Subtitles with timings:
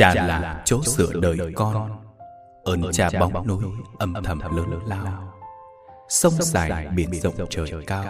[0.00, 1.90] Cha là chỗ dựa đời con.
[2.64, 3.62] Ơn cha bóng núi
[3.98, 5.34] âm thầm lớn lao.
[6.08, 8.04] Sông dài biển rộng trời cao.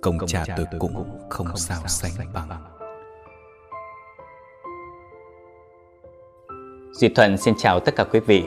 [0.00, 2.48] Công cha tôi cũng không sao sánh bằng.
[6.92, 8.44] Duy Thuận xin chào tất cả quý vị.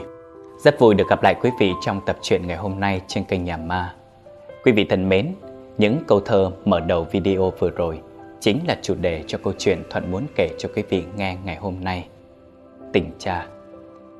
[0.64, 3.44] Rất vui được gặp lại quý vị trong tập truyện ngày hôm nay trên kênh
[3.44, 3.94] Nhà Ma.
[4.64, 5.34] Quý vị thân mến,
[5.78, 8.00] những câu thơ mở đầu video vừa rồi
[8.40, 11.56] chính là chủ đề cho câu chuyện Thuận muốn kể cho quý vị nghe ngày
[11.56, 12.08] hôm nay.
[12.96, 13.48] Tình cha.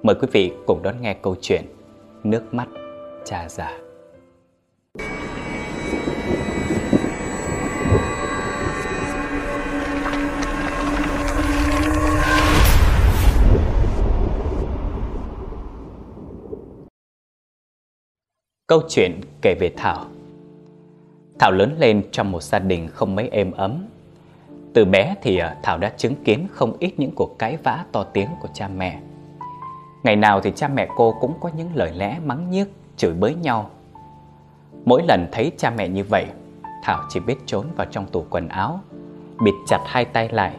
[0.03, 1.65] Mời quý vị cùng đón nghe câu chuyện
[2.25, 2.69] Nước mắt
[3.25, 3.79] cha già.
[18.67, 20.07] Câu chuyện kể về Thảo
[21.39, 23.87] Thảo lớn lên trong một gia đình không mấy êm ấm.
[24.77, 28.03] Từ bé thì ờ, Thảo đã chứng kiến không ít những cuộc cãi vã to
[28.03, 29.01] tiếng của cha mẹ.
[30.03, 33.35] Ngày nào thì cha mẹ cô cũng có những lời lẽ mắng nhiếc, chửi bới
[33.35, 33.71] nhau.
[34.85, 36.27] Mỗi lần thấy cha mẹ như vậy,
[36.83, 38.81] Thảo chỉ biết trốn vào trong tủ quần áo,
[39.45, 40.57] bịt chặt hai tay lại.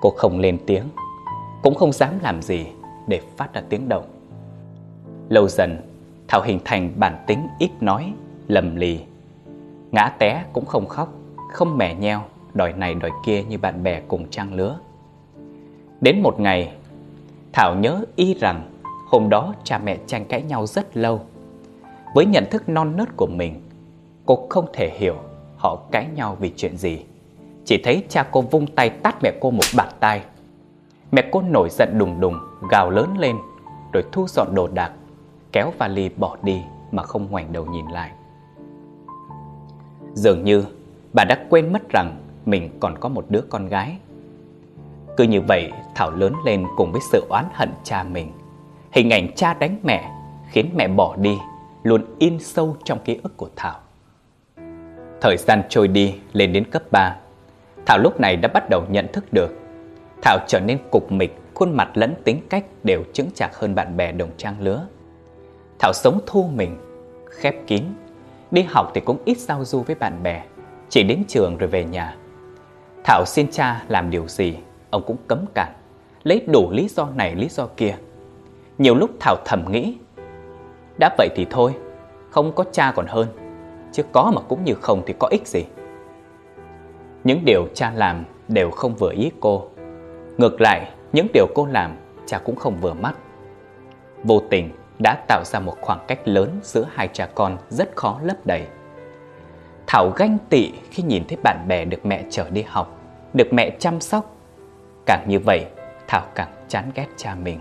[0.00, 0.84] Cô không lên tiếng,
[1.62, 2.66] cũng không dám làm gì
[3.06, 4.04] để phát ra tiếng động.
[5.28, 5.76] Lâu dần,
[6.28, 8.12] Thảo hình thành bản tính ít nói,
[8.48, 9.00] lầm lì
[9.92, 11.12] Ngã té cũng không khóc,
[11.52, 12.22] không mẻ nheo,
[12.54, 14.78] đòi này đòi kia như bạn bè cùng trang lứa.
[16.00, 16.72] Đến một ngày,
[17.52, 18.70] Thảo nhớ y rằng
[19.06, 21.20] hôm đó cha mẹ tranh cãi nhau rất lâu.
[22.14, 23.62] Với nhận thức non nớt của mình,
[24.26, 25.14] cô không thể hiểu
[25.56, 27.04] họ cãi nhau vì chuyện gì.
[27.64, 30.22] Chỉ thấy cha cô vung tay tát mẹ cô một bạt tay.
[31.12, 32.38] Mẹ cô nổi giận đùng đùng,
[32.70, 33.36] gào lớn lên,
[33.92, 34.92] rồi thu dọn đồ đạc,
[35.52, 38.10] kéo vali bỏ đi mà không ngoảnh đầu nhìn lại.
[40.14, 40.64] Dường như
[41.12, 42.16] bà đã quên mất rằng
[42.46, 43.96] mình còn có một đứa con gái.
[45.16, 48.32] Cứ như vậy Thảo lớn lên cùng với sự oán hận cha mình.
[48.92, 50.10] Hình ảnh cha đánh mẹ
[50.50, 51.38] khiến mẹ bỏ đi
[51.82, 53.80] luôn in sâu trong ký ức của Thảo.
[55.20, 57.16] Thời gian trôi đi lên đến cấp 3.
[57.86, 59.50] Thảo lúc này đã bắt đầu nhận thức được.
[60.22, 63.96] Thảo trở nên cục mịch, khuôn mặt lẫn tính cách đều chứng chạc hơn bạn
[63.96, 64.86] bè đồng trang lứa.
[65.78, 66.76] Thảo sống thu mình,
[67.30, 67.84] khép kín
[68.50, 70.42] Đi học thì cũng ít giao du với bạn bè
[70.88, 72.16] Chỉ đến trường rồi về nhà
[73.04, 74.56] Thảo xin cha làm điều gì?
[74.90, 75.72] Ông cũng cấm cản.
[76.22, 77.94] Lấy đủ lý do này, lý do kia.
[78.78, 79.96] Nhiều lúc Thảo thầm nghĩ,
[80.98, 81.74] Đã vậy thì thôi,
[82.30, 83.26] Không có cha còn hơn.
[83.92, 85.64] Chứ có mà cũng như không thì có ích gì.
[87.24, 89.68] Những điều cha làm đều không vừa ý cô.
[90.36, 93.14] Ngược lại, những điều cô làm, cha cũng không vừa mắt.
[94.24, 98.20] Vô tình đã tạo ra một khoảng cách lớn giữa hai cha con rất khó
[98.22, 98.66] lấp đầy.
[99.94, 102.98] Thảo ganh tị khi nhìn thấy bạn bè được mẹ chở đi học,
[103.34, 104.36] được mẹ chăm sóc.
[105.06, 105.66] Càng như vậy,
[106.06, 107.60] Thảo càng chán ghét cha mình.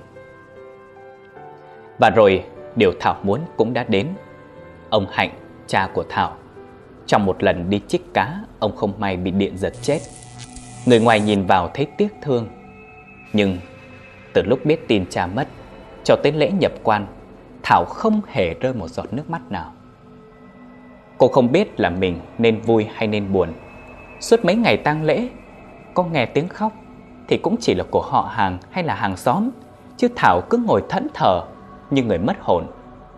[2.00, 2.44] Và rồi,
[2.76, 4.08] điều Thảo muốn cũng đã đến.
[4.90, 5.30] Ông Hạnh,
[5.68, 6.38] cha của Thảo,
[7.06, 10.00] trong một lần đi chích cá, ông không may bị điện giật chết.
[10.86, 12.48] Người ngoài nhìn vào thấy tiếc thương.
[13.34, 13.58] Nhưng
[14.34, 15.48] từ lúc biết tin cha mất,
[16.04, 17.08] cho tới lễ nhập quan
[17.64, 19.73] Thảo không hề rơi một giọt nước mắt nào.
[21.24, 23.50] Cô không biết là mình nên vui hay nên buồn.
[24.20, 25.30] Suốt mấy ngày tang lễ,
[25.94, 26.72] có nghe tiếng khóc
[27.28, 29.50] thì cũng chỉ là của họ hàng hay là hàng xóm,
[29.98, 31.44] chứ Thảo cứ ngồi thẫn thờ
[31.92, 32.66] như người mất hồn,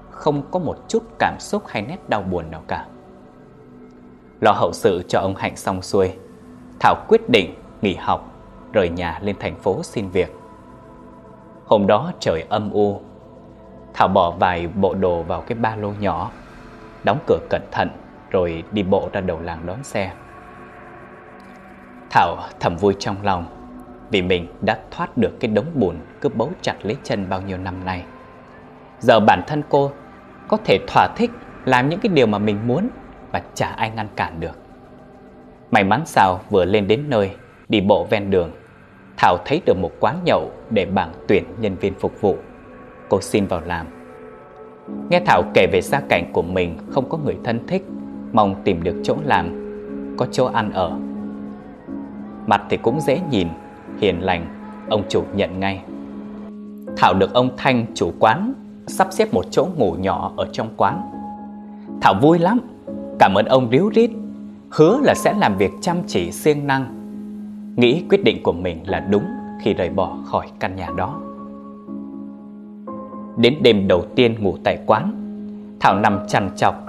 [0.10, 2.86] không có một chút cảm xúc hay nét đau buồn nào cả.
[4.42, 6.12] Lo hậu sự cho ông Hạnh xong xuôi,
[6.80, 8.32] Thảo quyết định nghỉ học,
[8.74, 10.36] rời nhà lên thành phố xin việc.
[11.66, 13.02] Hôm đó trời âm u,
[13.94, 16.32] Thảo bỏ vài bộ đồ vào cái ba lô nhỏ
[17.06, 17.90] Đóng cửa cẩn thận,
[18.32, 20.12] Rồi đi bộ ra đầu làng đón xe.
[22.10, 23.46] Thảo thầm vui trong lòng,
[24.12, 27.58] Vì mình đã thoát được cái đống bùn Cứ bấu chặt lấy chân bao nhiêu
[27.58, 28.04] năm nay.
[29.00, 29.92] Giờ bản thân cô
[30.48, 31.32] Có thể thỏa thích
[31.66, 32.90] Làm những cái điều mà mình muốn
[33.32, 34.58] Và chả ai ngăn cản được.
[35.72, 37.36] May mắn sao vừa lên đến nơi,
[37.70, 38.52] Đi bộ ven đường,
[39.18, 42.38] Thảo thấy được một quán nhậu Để bảng tuyển nhân viên phục vụ.
[43.10, 44.05] Cô xin vào làm.
[45.10, 47.86] Nghe Thảo kể về gia cảnh của mình không có người thân thích,
[48.34, 49.66] mong tìm được chỗ làm,
[50.18, 50.92] có chỗ ăn ở.
[52.48, 53.48] Mặt thì cũng dễ nhìn,
[54.00, 54.46] hiền lành,
[54.90, 55.82] ông chủ nhận ngay.
[56.98, 58.54] Thảo được ông Thanh chủ quán
[58.88, 61.02] sắp xếp một chỗ ngủ nhỏ ở trong quán.
[62.02, 62.60] Thảo vui lắm,
[63.20, 64.10] cảm ơn ông ríu rít,
[64.70, 66.86] hứa là sẽ làm việc chăm chỉ siêng năng.
[67.76, 69.24] Nghĩ quyết định của mình là đúng
[69.62, 71.22] khi rời bỏ khỏi căn nhà đó.
[73.38, 75.12] Đến đêm đầu tiên ngủ tại quán.
[75.80, 76.86] Thảo nằm chằn chọc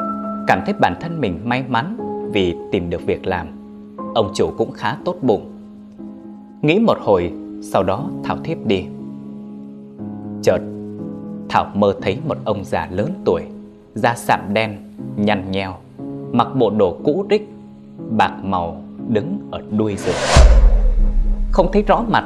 [0.46, 1.96] Cảm thấy bản thân mình may mắn
[2.32, 3.46] Vì tìm được việc làm.
[4.14, 5.52] Ông chủ cũng khá tốt bụng.
[6.62, 7.32] Nghĩ một hồi
[7.62, 8.84] Sau đó Thảo thiếp đi.
[10.43, 10.58] Chợt
[11.48, 13.43] Thảo mơ thấy một ông già lớn tuổi
[13.94, 14.76] Da sạm đen,
[15.16, 15.75] nhăn nheo
[16.32, 17.48] Mặc bộ đồ cũ rích
[18.10, 20.14] Bạc màu đứng ở đuôi giường.
[21.52, 22.25] Không thấy rõ mặt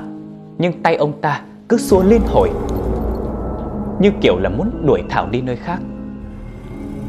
[0.58, 2.50] Nhưng tay ông ta cứ xua liên hồi.
[4.00, 5.78] Như kiểu là muốn đuổi Thảo đi nơi khác.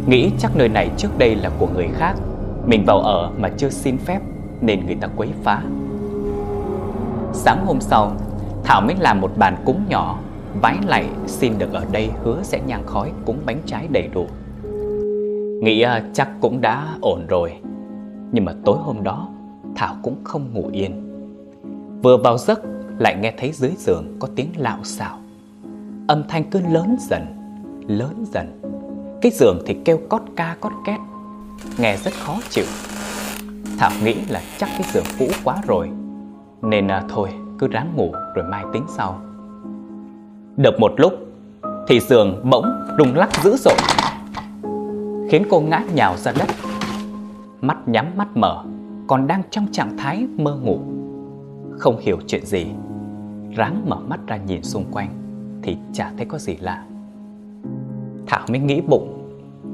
[0.07, 2.13] Nghĩ chắc nơi này trước đây là của người khác,
[2.65, 4.19] Mình vào ở mà chưa xin phép
[4.61, 5.61] Nên người ta quấy phá.
[7.33, 8.11] Sáng hôm sau,
[8.63, 10.19] Thảo mới làm một bàn cúng nhỏ,
[10.61, 14.27] Vái lại xin được ở đây hứa sẽ nhang khói cúng bánh trái đầy đủ.
[15.63, 17.53] Nghĩ à, chắc cũng đã ổn rồi,
[18.31, 19.29] Nhưng mà tối hôm đó,
[19.75, 21.07] Thảo cũng không ngủ yên.
[22.03, 22.61] Vừa vào giấc,
[22.97, 25.20] lại nghe thấy dưới giường có tiếng lạo xạo.
[26.07, 27.25] Âm thanh cứ lớn dần,
[27.87, 28.61] lớn dần.
[29.21, 30.99] Cái giường thì kêu cót ca cót két
[31.77, 32.65] Nghe rất khó chịu.
[33.79, 35.89] Thảo nghĩ là chắc cái giường cũ quá rồi
[36.61, 39.19] Nên à, thôi cứ ráng ngủ rồi mai tính sau.
[40.57, 41.13] Được một lúc
[41.87, 42.65] Thì giường bỗng
[42.97, 43.77] rung lắc dữ dội
[45.29, 46.47] Khiến cô ngã nhào ra đất.
[47.61, 48.63] Mắt nhắm mắt mở
[49.07, 50.79] Còn đang trong trạng thái mơ ngủ.
[51.79, 52.67] Không hiểu chuyện gì
[53.55, 55.20] Ráng mở mắt ra nhìn xung quanh.
[55.63, 56.85] Thì chả thấy có gì lạ.
[58.27, 59.17] Thảo mới nghĩ bụng,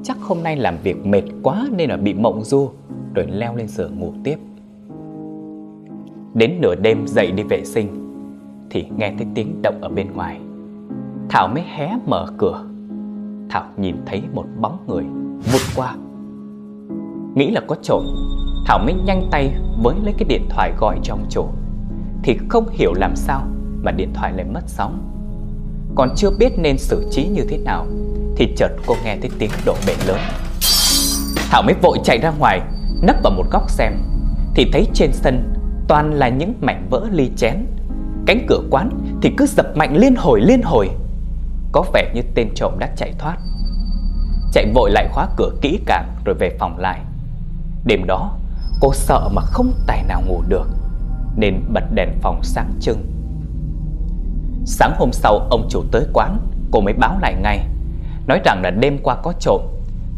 [0.03, 2.69] Chắc hôm nay làm việc mệt quá Nên là bị mộng du,
[3.15, 4.37] Rồi leo lên giường ngủ tiếp.
[6.33, 7.87] Đến nửa đêm dậy đi vệ sinh,
[8.69, 10.39] Thì nghe thấy tiếng động ở bên ngoài.
[11.29, 12.65] Thảo mới hé mở cửa.
[13.49, 15.03] Thảo nhìn thấy một bóng người
[15.51, 15.95] vụt qua.
[17.35, 18.03] Nghĩ là có trộm,
[18.65, 19.53] Thảo mới nhanh tay
[19.83, 21.45] với lấy cái điện thoại gọi cho ông chủ
[22.23, 23.41] Thì không hiểu làm sao
[23.83, 25.16] mà điện thoại lại mất sóng.
[25.97, 27.85] Còn chưa biết nên xử trí như thế nào,
[28.35, 30.19] Thì chợt cô nghe thấy tiếng đổ bể lớn.
[31.49, 32.61] Thảo mới vội chạy ra ngoài,
[33.01, 33.93] Nấp vào một góc xem,
[34.55, 35.53] Thì thấy trên sân
[35.87, 37.65] toàn là những mảnh vỡ ly chén.
[38.25, 38.89] Cánh cửa quán
[39.21, 40.89] thì cứ dập mạnh liên hồi liên hồi.
[41.71, 43.37] Có vẻ như tên trộm đã chạy thoát.
[44.53, 46.99] Chạy vội lại khóa cửa kỹ càng rồi về phòng lại.
[47.85, 48.37] Đêm đó,
[48.81, 50.67] cô sợ mà không tài nào ngủ được,
[51.35, 53.16] Nên bật đèn phòng sáng trưng.
[54.69, 56.37] Sáng hôm sau, ông chủ tới quán,
[56.71, 57.59] Cô mới báo lại ngay.
[58.27, 59.61] Nói rằng là đêm qua có trộm.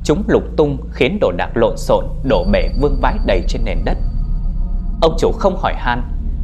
[0.04, 3.78] Chúng lục tung khiến đồ đạc lộn xộn, Đổ bể vương vãi đầy trên nền
[3.86, 3.98] đất.
[5.02, 6.02] Ông chủ không hỏi han,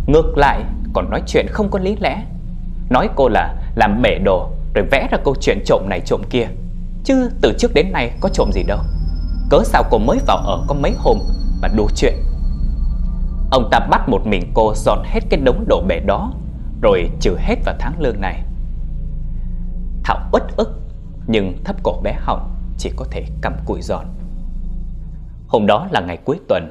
[0.07, 0.63] Ngược lại
[0.93, 2.23] còn nói chuyện không có lý lẽ.
[2.89, 6.47] Nói cô là làm bể đồ Rồi vẽ ra câu chuyện trộm này trộm kia.
[7.03, 8.79] Chứ từ trước đến nay có trộm gì đâu.
[9.49, 11.17] Cớ sao cô mới vào ở có mấy hôm
[11.61, 12.13] Mà đủ chuyện?
[13.51, 16.31] Ông ta bắt một mình cô dọn hết cái đống đổ bể đó
[16.85, 18.41] rồi trừ hết vào tháng lương này.
[20.03, 20.79] Thảo uất ức,
[21.27, 24.05] Nhưng thấp cổ bé họng Chỉ có thể cầm cụi giòn.
[25.47, 26.69] Hôm đó là ngày cuối tuần,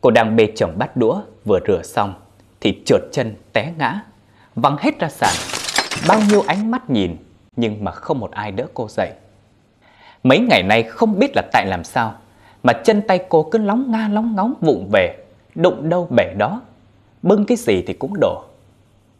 [0.00, 2.14] Cô đang bê chồng bát đũa Vừa rửa xong
[2.60, 4.00] Thì trượt chân té ngã,
[4.54, 5.34] Văng hết ra sàn.
[6.08, 7.16] Bao nhiêu ánh mắt nhìn
[7.56, 9.12] Nhưng mà không một ai đỡ cô dậy.
[10.22, 12.14] Mấy ngày nay không biết là tại làm sao
[12.62, 15.16] Mà chân tay cô cứ lóng nga lóng ngóng vụng về,
[15.54, 16.62] Đụng đâu bể đó.
[17.22, 18.44] Bưng cái gì thì cũng đổ.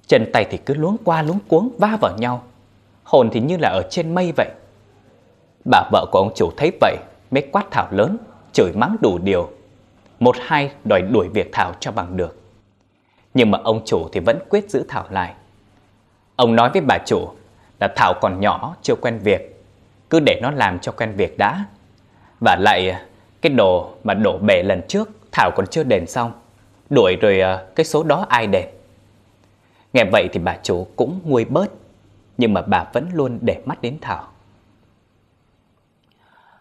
[0.08, 2.42] Chân tay thì cứ luống qua luống cuống, va vào nhau.
[3.04, 4.48] Hồn thì như là ở trên mây vậy.
[5.70, 6.96] Bà vợ của ông chủ thấy vậy,
[7.30, 8.18] Mới quát Thảo lớn,
[8.52, 9.50] Chửi mắng đủ điều.
[10.20, 12.42] Một hai đòi đuổi việc Thảo cho bằng được.
[13.34, 15.34] Nhưng mà ông chủ thì vẫn quyết giữ Thảo lại.
[16.36, 17.28] Ông nói với bà chủ
[17.80, 19.62] là Thảo còn nhỏ, chưa quen việc.
[20.10, 21.64] Cứ để nó làm cho quen việc đã.
[22.40, 23.06] Và lại à,
[23.42, 26.32] cái đồ mà đổ bể lần trước, Thảo còn chưa đền xong.
[26.90, 28.77] Đuổi rồi à, cái số đó ai đền?
[29.92, 31.70] Nghe vậy thì bà chủ cũng nguôi bớt
[32.38, 34.28] Nhưng mà bà vẫn luôn để mắt đến Thảo.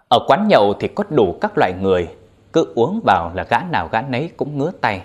[0.09, 2.07] Ở quán nhậu thì có đủ các loại người
[2.53, 5.01] Cứ uống vào là gã nào gã nấy cũng ngứa tay.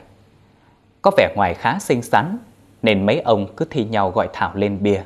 [1.02, 2.38] Có vẻ ngoài khá xinh xắn
[2.82, 5.02] Nên mấy ông cứ thi nhau gọi Thảo lên bia.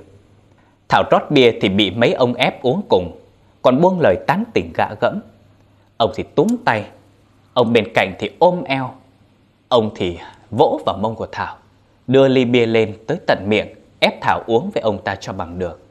[0.88, 3.20] Thảo rót bia thì bị mấy ông ép uống cùng
[3.62, 5.20] còn buông lời tán tỉnh gã gẫm.
[5.96, 6.87] Ông thì túm tay,
[7.54, 8.94] ông bên cạnh thì ôm eo,
[9.68, 10.18] ông thì
[10.50, 11.56] vỗ vào mông của Thảo,
[12.06, 15.58] đưa ly bia lên tới tận miệng, ép Thảo uống với ông ta cho bằng
[15.58, 15.86] được.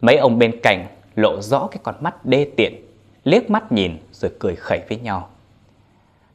[0.00, 2.86] Mấy ông bên cạnh lộ rõ cái con mắt đê tiện,
[3.24, 5.28] liếc mắt nhìn rồi cười khẩy với nhau.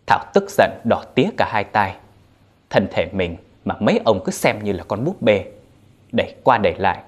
[0.07, 1.95] Thảo tức giận đỏ tía cả hai tay.
[2.69, 5.45] Thân thể mình mà mấy ông cứ xem như là con búp bê,
[6.11, 7.03] đẩy qua đẩy lại.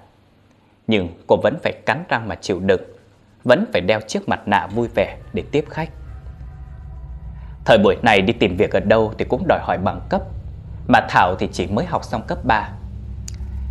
[0.86, 2.82] Nhưng cô vẫn phải cắn răng mà chịu đựng
[3.46, 5.88] vẫn phải đeo chiếc mặt nạ vui vẻ để tiếp khách.
[7.64, 10.22] Thời buổi này đi tìm việc ở đâu thì cũng đòi hỏi bằng cấp,
[10.88, 12.68] mà Thảo thì chỉ mới học xong cấp 3.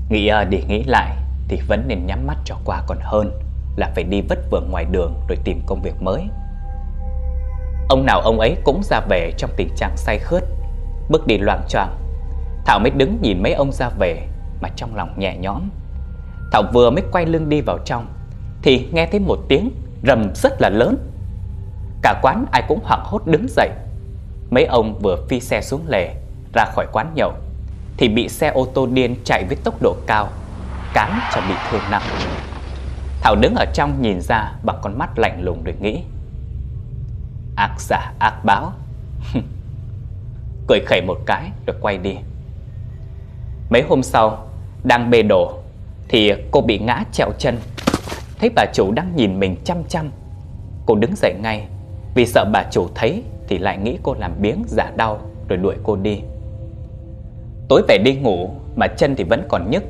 [0.09, 1.15] Nghĩ ờ, để nghĩ lại
[1.47, 3.31] thì vẫn nên nhắm mắt cho qua còn hơn
[3.75, 6.21] là phải đi vất vưởng ngoài đường rồi tìm công việc mới.
[7.89, 10.43] Ông nào ông ấy cũng ra về trong tình trạng say khướt,
[11.09, 11.97] bước đi loạn choạng.
[12.65, 14.27] Thảo mới đứng nhìn mấy ông ra về
[14.61, 15.69] mà trong lòng nhẹ nhõm.
[16.51, 18.07] Thảo vừa mới quay lưng đi vào trong
[18.61, 19.71] Thì nghe thấy một tiếng
[20.03, 20.97] rầm rất là lớn
[22.01, 23.69] Cả quán ai cũng hoảng hốt đứng dậy
[24.49, 26.15] Mấy ông vừa phi xe xuống lề
[26.55, 27.33] ra khỏi quán nhậu,
[27.97, 30.29] Thì bị xe ô tô điên chạy với tốc độ cao,
[30.93, 32.01] Cán cho bị thương nặng.
[33.21, 36.01] Thảo đứng ở trong nhìn ra, bằng con mắt lạnh lùng rồi nghĩ.
[37.55, 38.73] Ác giả, ác báo.
[40.67, 42.15] Cười khẩy một cái rồi quay đi.
[43.69, 44.47] Mấy hôm sau,
[44.83, 45.59] Đang bê đồ,
[46.07, 47.59] Thì cô bị ngã trẹo chân.
[48.39, 50.11] Thấy bà chủ đang nhìn mình chăm chăm,
[50.85, 51.67] Cô đứng dậy ngay.
[52.15, 55.75] Vì sợ bà chủ thấy, Thì lại nghĩ cô làm biếng, giả đau, Rồi đuổi
[55.83, 56.21] cô đi.
[57.69, 59.83] Tối về đi ngủ Mà chân thì vẫn còn nhức.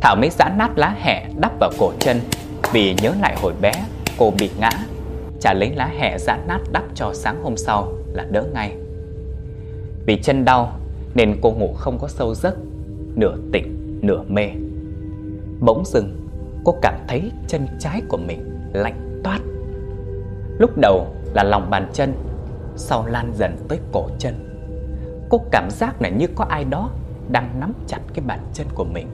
[0.00, 2.20] Thảo mới giã nát lá hẹ đắp vào cổ chân,
[2.72, 3.72] Vì nhớ lại hồi bé,
[4.18, 4.70] Cô bị ngã.
[5.40, 8.76] Chả lấy lá hẹ giã nát đắp cho sáng hôm sau Là đỡ ngay.
[10.06, 10.72] Vì chân đau
[11.14, 12.54] Nên cô ngủ không có sâu giấc,
[13.14, 14.48] Nửa tỉnh, nửa mê.
[15.60, 16.18] Bỗng dưng
[16.64, 19.40] Cô cảm thấy chân trái của mình lạnh toát.
[20.58, 22.12] Lúc đầu là lòng bàn chân,
[22.76, 24.34] Sau lan dần tới cổ chân.
[25.28, 26.90] Cô cảm giác là như có ai đó
[27.32, 29.08] đang nắm chặt cái bàn chân của mình.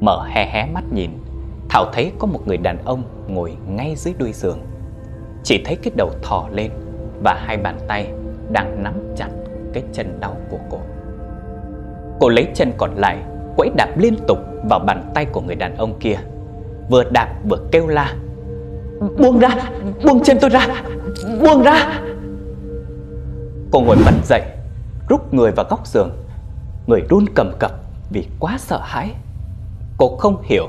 [0.00, 1.10] Mở hé hé mắt nhìn
[1.68, 4.58] Thảo thấy có một người đàn ông ngồi ngay dưới đuôi giường.
[5.44, 6.70] Chỉ thấy cái đầu thò lên
[7.24, 8.12] Và hai bàn tay
[8.52, 9.28] đang nắm chặt
[9.72, 10.78] cái chân đau của cô.
[12.20, 13.18] Cô lấy chân còn lại
[13.56, 14.38] Quẫy đạp liên tục
[14.70, 16.16] vào bàn tay của người đàn ông kia.
[16.90, 18.14] Vừa đạp vừa kêu la
[19.18, 19.50] Buông ra,
[20.04, 20.66] buông chân tôi ra,
[21.40, 22.00] buông ra.
[23.70, 24.42] Cô ngồi bật dậy
[25.08, 26.10] Rút người vào góc giường.
[26.90, 27.72] Người run cầm cập
[28.10, 29.10] vì quá sợ hãi.
[29.96, 30.68] Cô không hiểu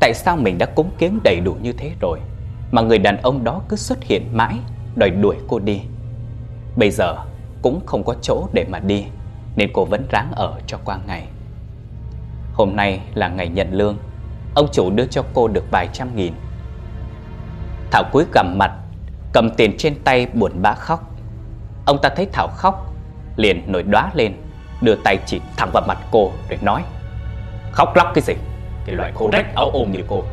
[0.00, 2.18] Tại sao mình đã cúng kiến đầy đủ như thế rồi,
[2.70, 4.58] Mà người đàn ông đó cứ xuất hiện mãi,
[4.96, 5.80] Đòi đuổi cô đi.
[6.76, 7.16] Bây giờ
[7.62, 9.04] cũng không có chỗ để mà đi,
[9.56, 11.26] Nên cô vẫn ráng ở cho qua ngày.
[12.54, 13.96] Hôm nay là ngày nhận lương,
[14.54, 16.34] Ông chủ đưa cho cô được vài trăm nghìn.
[17.90, 18.72] Thảo cúi gằm mặt,
[19.32, 21.14] Cầm tiền trên tay buồn bã khóc.
[21.86, 22.94] Ông ta thấy Thảo khóc,
[23.36, 24.32] Liền nổi đóa lên.
[24.80, 26.82] Đưa tay chỉ thẳng vào mặt cô rồi nói
[27.72, 28.34] Khóc lóc cái gì?
[28.86, 30.24] Cái loại khô rách áo ôm như cô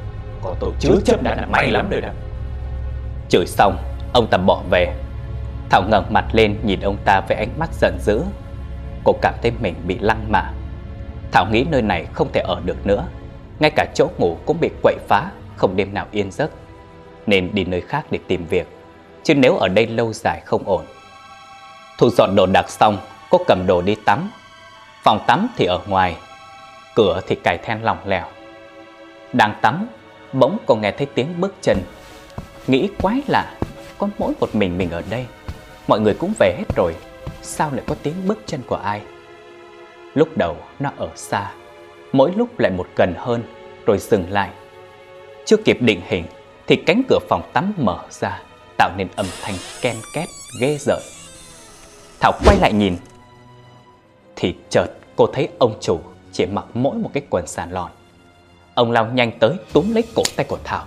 [0.41, 2.09] Còn tôi chứa chấp đã là may lắm rồi đó.
[3.29, 3.77] Chửi xong
[4.13, 4.93] Ông ta bỏ về.
[5.69, 8.21] Thảo ngẩng mặt lên nhìn ông ta với ánh mắt giận dữ.
[9.03, 10.51] Cô cảm thấy mình bị lăng mạ.
[11.31, 13.05] Thảo nghĩ nơi này không thể ở được nữa.
[13.59, 16.51] Ngay cả chỗ ngủ cũng bị quậy phá Không đêm nào yên giấc.
[17.27, 18.67] Nên đi nơi khác để tìm việc
[19.23, 20.85] Chứ nếu ở đây lâu dài không ổn.
[21.97, 22.97] Thu dọn đồ đạc xong
[23.33, 24.29] Cô cầm đồ đi tắm.
[25.03, 26.17] Phòng tắm thì ở ngoài,
[26.95, 28.25] Cửa thì cài then lỏng lẻo.
[29.33, 29.87] Đang tắm,
[30.33, 31.77] Bỗng cô nghe thấy tiếng bước chân.
[32.67, 33.55] Nghĩ quái lạ,
[33.97, 35.25] Có mỗi một mình mình ở đây,
[35.87, 36.95] Mọi người cũng về hết rồi,
[37.41, 39.01] Sao lại có tiếng bước chân của ai?
[40.13, 41.51] Lúc đầu nó ở xa,
[42.11, 43.43] Mỗi lúc lại một gần hơn,
[43.85, 44.49] Rồi dừng lại.
[45.45, 46.25] Chưa kịp định hình
[46.67, 48.41] Thì cánh cửa phòng tắm mở ra,
[48.77, 50.29] Tạo nên âm thanh ken két,
[50.61, 51.01] ghê rợn.
[52.19, 52.97] Thảo quay lại nhìn
[54.35, 55.99] thì chợt cô thấy ông chủ
[56.31, 57.91] Chỉ mặc mỗi một cái quần sàn lòn
[58.75, 60.85] Ông lao nhanh tới túm lấy cổ tay của Thảo,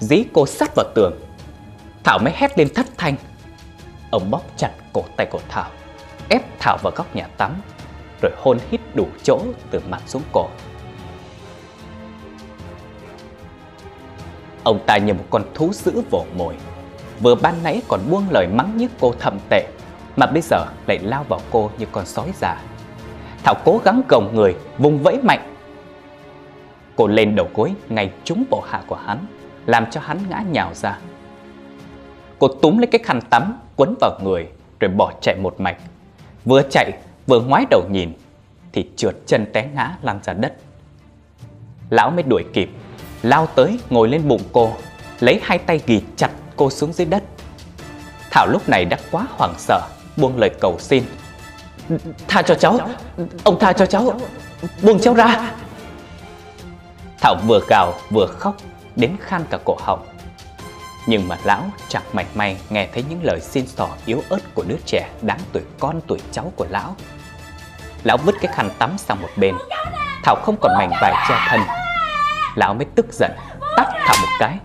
[0.00, 1.12] Dí cô sát vào tường.
[2.04, 3.16] Thảo mới hét lên thất thanh.
[4.10, 5.70] Ông bóp chặt cổ tay của Thảo,
[6.28, 7.62] Ép Thảo vào góc nhà tắm,
[8.22, 10.48] Rồi hôn hít đủ chỗ từ mặt xuống cổ.
[14.64, 16.54] Ông ta như một con thú dữ vồ mồi,
[17.20, 19.66] Vừa ban nãy còn buông lời mắng nhiếc cô thầm tệ,
[20.16, 22.56] Mà bây giờ lại lao vào cô như con sói già.
[23.44, 25.54] Thảo cố gắng gồng người, vùng vẫy mạnh.
[26.96, 29.26] Cô lên đầu gối, ngay trúng bộ hạ của hắn,
[29.66, 30.98] Làm cho hắn ngã nhào ra.
[32.38, 34.48] Cô túm lấy cái khăn tắm, Quấn vào người,
[34.80, 35.76] Rồi bỏ chạy một mạch.
[36.44, 36.92] Vừa chạy,
[37.26, 38.12] vừa ngoái đầu nhìn,
[38.72, 40.54] Thì trượt chân té ngã lăn ra đất.
[41.90, 42.70] Lão mới đuổi kịp,
[43.22, 44.70] Lao tới ngồi lên bụng cô,
[45.20, 47.22] Lấy hai tay ghì chặt cô xuống dưới đất.
[48.30, 49.80] Thảo lúc này đã quá hoảng sợ,
[50.16, 51.02] Buông lời cầu xin.
[52.28, 52.78] Tha cho cháu
[53.44, 54.20] Ông tha cho cháu
[54.82, 55.50] Buông cháu ra
[57.20, 58.56] Thảo vừa gào vừa khóc
[58.96, 60.06] Đến khan cả cổ họng
[61.06, 64.64] Nhưng mà lão chẳng mảnh may nghe thấy những lời xin xỏ yếu ớt của
[64.68, 66.96] đứa trẻ đáng tuổi con tuổi cháu của lão.
[68.04, 69.54] Lão vứt cái khăn tắm sang một bên.
[70.24, 71.60] Thảo không còn mảnh vải che thân.
[72.54, 73.30] Lão mới tức giận,
[73.76, 74.58] tắt Thảo một cái.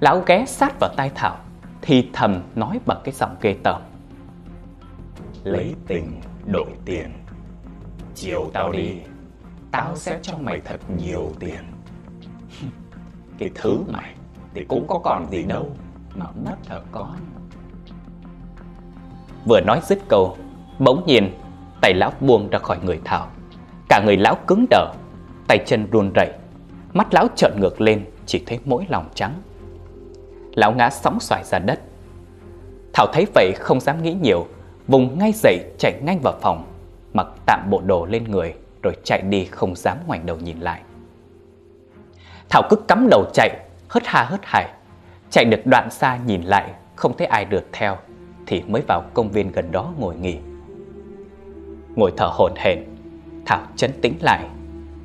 [0.00, 1.36] Lão ghé sát vào tai Thảo,
[1.82, 3.82] thì thầm nói bằng cái giọng ghê tởm.
[5.46, 7.12] Lấy tình, đổi tiền.
[8.14, 8.88] Chiều tao đi,
[9.72, 11.58] Tao sẽ cho mày thật nhiều tiền.
[13.38, 14.14] Cái thứ mày
[14.54, 15.70] thì cũng có còn gì đâu
[16.14, 17.16] mà mất hả con
[19.48, 20.36] Vừa nói dứt câu,
[20.78, 21.34] Bỗng nhiên,
[21.80, 23.28] tay lão buông ra khỏi người Thảo.
[23.88, 24.92] Cả người lão cứng đờ,
[25.48, 26.32] Tay chân run rẩy.
[26.92, 29.42] Mắt lão trợn ngược lên, Chỉ thấy mỗi lòng trắng.
[30.54, 31.80] Lão ngã sóng xoài ra đất.
[32.92, 34.46] Thảo thấy vậy không dám nghĩ nhiều
[34.88, 36.64] Vùng ngay dậy chạy nhanh vào phòng,
[37.12, 40.80] Mặc tạm bộ đồ lên người, Rồi chạy đi không dám ngoảnh đầu nhìn lại.
[42.48, 43.50] Thảo cứ cắm đầu chạy,
[43.88, 44.68] Hớt ha hớt hải.
[45.30, 47.96] Chạy được đoạn xa nhìn lại, Không thấy ai được theo,
[48.46, 50.38] Thì mới vào công viên gần đó ngồi nghỉ.
[51.96, 52.84] Ngồi thở hổn hển,
[53.46, 54.44] Thảo chấn tĩnh lại.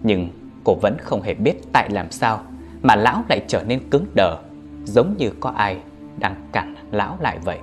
[0.04, 0.30] Nhưng
[0.64, 2.44] cô vẫn không hề biết tại làm sao,
[2.82, 4.38] Mà lão lại trở nên cứng đờ,
[4.84, 5.78] Giống như có ai
[6.18, 7.60] đang cản lão lại vậy.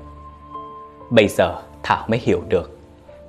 [1.11, 2.71] Bây giờ Thảo mới hiểu được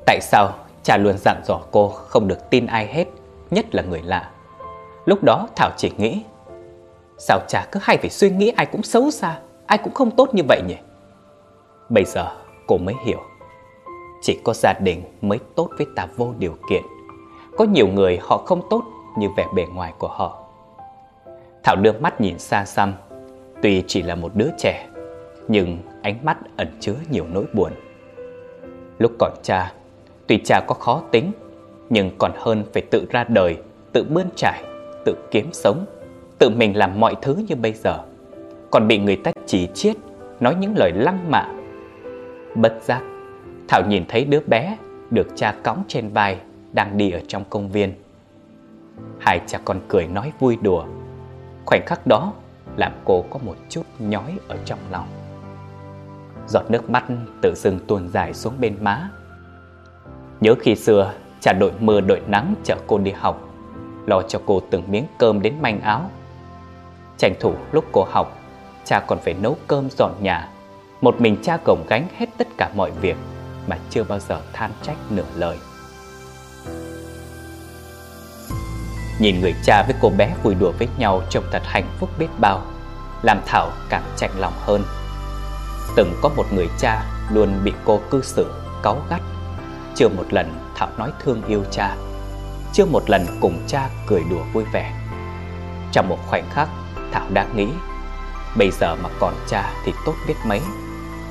[0.05, 3.05] Tại sao cha luôn dặn dò cô không được tin ai hết,
[3.51, 4.31] Nhất là người lạ.
[5.05, 6.23] Lúc đó Thảo chỉ nghĩ,
[7.17, 10.29] Sao cha cứ hay phải suy nghĩ ai cũng xấu xa, Ai cũng không tốt
[10.33, 10.75] như vậy nhỉ?
[11.89, 12.31] Bây giờ
[12.67, 13.19] cô mới hiểu,
[14.21, 16.83] Chỉ có gia đình mới tốt với ta vô điều kiện.
[17.57, 18.83] Có nhiều người họ không tốt
[19.17, 20.43] như vẻ bề ngoài của họ.
[21.63, 22.93] Thảo đưa mắt nhìn xa xăm
[23.61, 24.87] Tuy chỉ là một đứa trẻ,
[25.47, 27.71] Nhưng ánh mắt ẩn chứa nhiều nỗi buồn.
[28.99, 29.73] Lúc còn cha,
[30.27, 31.31] Tuy cha có khó tính,
[31.89, 33.57] Nhưng còn hơn phải tự ra đời,
[33.93, 34.63] Tự bươn trải,
[35.05, 35.85] Tự kiếm sống,
[36.39, 37.99] Tự mình làm mọi thứ như bây giờ.
[38.71, 39.95] Còn bị người ta chỉ chiết
[40.39, 41.47] Nói những lời lăng mạ.
[42.55, 43.01] Bất giác,
[43.67, 44.77] Thảo nhìn thấy đứa bé
[45.11, 46.37] Được cha cõng trên vai,
[46.73, 47.93] Đang đi ở trong công viên.
[49.19, 50.85] Hai cha con cười nói vui đùa.
[51.65, 52.33] Khoảnh khắc đó,
[52.75, 55.18] Làm cô có một chút nhói ở trong lòng.
[56.49, 57.03] Giọt nước mắt
[57.41, 59.09] tự dưng tuôn dài xuống bên má.
[60.41, 63.49] Nhớ khi xưa Cha đội mưa đội nắng chở cô đi học,
[64.05, 66.09] Lo cho cô từng miếng cơm đến manh áo.
[67.17, 68.39] Tranh thủ lúc cô học,
[68.85, 70.49] Cha còn phải nấu cơm dọn nhà.
[71.01, 73.17] Một mình cha gồng gánh hết tất cả mọi việc
[73.67, 75.57] Mà chưa bao giờ than trách nửa lời.
[79.19, 82.27] Nhìn người cha với cô bé vui đùa với nhau Trông thật hạnh phúc biết
[82.39, 82.61] bao,
[83.21, 84.83] Làm Thảo càng chạnh lòng hơn.
[85.95, 88.51] Từng có một người cha Luôn bị cô cư xử,
[88.83, 89.21] cáu gắt.
[89.95, 91.95] Chưa một lần Thảo nói thương yêu cha.
[92.73, 94.93] Chưa một lần cùng cha cười đùa vui vẻ.
[95.91, 96.69] Trong một khoảnh khắc
[97.11, 97.67] Thảo đã nghĩ
[98.57, 100.61] Bây giờ mà còn cha thì tốt biết mấy.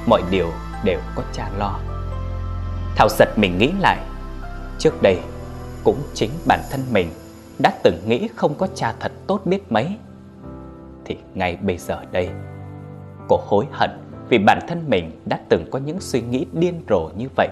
[0.06, 0.52] Mọi điều
[0.84, 1.78] đều có cha lo.
[2.96, 3.98] Thảo giật mình nghĩ lại
[4.78, 5.20] Trước đây
[5.84, 7.10] Cũng chính bản thân mình
[7.62, 9.96] Đã từng nghĩ không có cha thật tốt biết mấy.
[11.04, 12.30] Thì ngay bây giờ đây
[13.28, 14.07] Cô hối hận.
[14.28, 17.48] Vì bản thân mình đã từng có những suy nghĩ điên rồ như vậy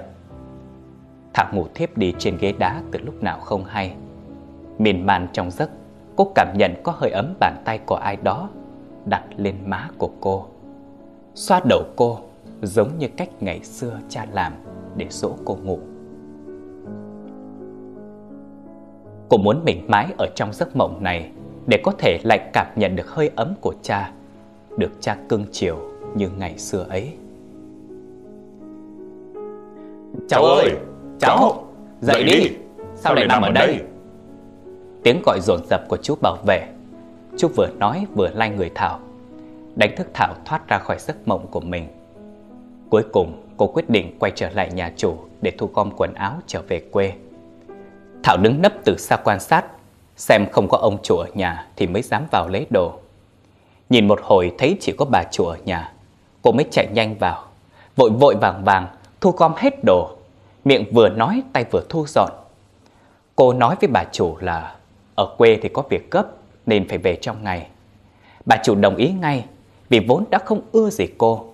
[1.35, 3.95] Thảo ngủ thiếp đi trên ghế đá từ lúc nào không hay
[4.79, 5.71] Miền man trong giấc
[6.17, 8.49] Cô cảm nhận có hơi ấm bàn tay của ai đó
[9.07, 10.47] đặt lên má của cô.
[11.35, 12.19] Xoa đầu cô
[12.63, 14.53] giống như cách ngày xưa cha làm
[14.97, 15.79] để dỗ cô ngủ.
[19.29, 21.31] Cô muốn mình mãi ở trong giấc mộng này
[21.67, 24.11] để có thể lại cảm nhận được hơi ấm của cha,
[24.79, 25.79] được cha cưng chiều
[26.17, 27.13] như ngày xưa ấy.
[30.29, 30.77] Cháu ơi,
[31.21, 31.65] cháu,
[32.01, 32.51] dậy đi,
[32.97, 33.81] sao lại nằm ở đây?
[35.03, 36.69] Tiếng gọi dồn dập của chú bảo vệ.
[37.39, 39.01] Chú vừa nói vừa lay người Thảo.
[39.77, 41.89] Đánh thức Thảo thoát ra khỏi giấc mộng của mình.
[42.91, 46.33] Cuối cùng cô quyết định quay trở lại nhà chủ Để thu gom quần áo
[46.47, 47.13] trở về quê.
[48.23, 49.65] Thảo đứng nấp từ xa quan sát
[50.17, 52.93] Xem không có ông chủ ở nhà Thì mới dám vào lấy đồ.
[53.91, 55.93] Nhìn một hồi thấy chỉ có bà chủ ở nhà
[56.47, 57.45] Cô mới chạy nhanh vào
[57.97, 58.87] Vội vội vàng vàng,
[59.21, 60.11] thu gom hết đồ
[60.65, 62.31] Miệng vừa nói, tay vừa thu dọn
[63.37, 64.77] Cô nói với bà chủ là,
[65.15, 66.25] ở quê thì có việc gấp,
[66.67, 67.69] nên phải về trong ngày.
[68.45, 69.45] Bà chủ đồng ý ngay,
[69.89, 71.47] vì vốn đã không ưa gì cô.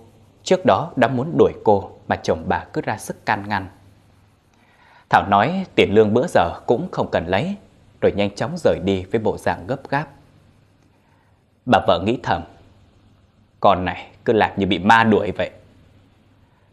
[0.43, 3.67] Trước đó đã muốn đuổi cô, mà chồng bà cứ ra sức can ngăn.
[5.09, 7.55] Thảo nói tiền lương bữa giờ cũng không cần lấy,
[8.01, 10.07] rồi nhanh chóng rời đi với bộ dạng gấp gáp.
[11.65, 12.41] Bà vợ nghĩ thầm,
[13.59, 15.49] Con này cứ lạc như bị ma đuổi vậy.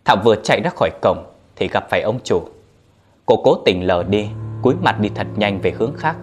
[0.04, 1.24] Thảo vừa chạy ra khỏi cổng
[1.56, 2.42] Thì gặp phải ông chủ.
[3.26, 4.28] Cô cố tình lờ đi,
[4.62, 6.16] Cúi mặt đi thật nhanh về hướng khác.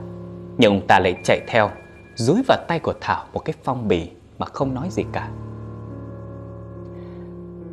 [0.58, 1.70] Nhưng ông ta lại chạy theo,
[2.16, 5.30] Dúi vào tay của Thảo một cái phong bì Mà không nói gì cả.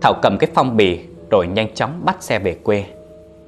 [0.01, 2.87] Thảo cầm cái phong bì Rồi nhanh chóng bắt xe về quê.